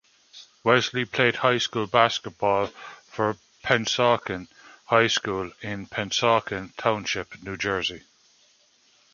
[0.63, 2.71] Wesley played high school basketball
[3.05, 4.47] for Pennsauken
[4.85, 8.01] High School in Pennsauken Township, New Jersey.